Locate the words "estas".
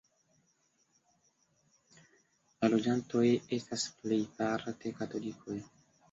3.57-3.83